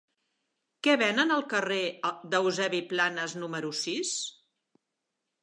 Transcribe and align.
Què 0.85 0.95
venen 1.01 1.33
al 1.35 1.43
carrer 1.51 1.77
d'Eusebi 2.33 2.81
Planas 2.95 3.37
número 3.43 3.71
sis? 3.83 4.17